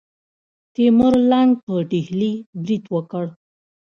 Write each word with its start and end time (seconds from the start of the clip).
تیمور 0.73 1.13
لنګ 1.31 1.51
په 1.65 1.73
ډیلي 1.91 2.33
برید 2.61 2.83
وکړ. 2.93 3.25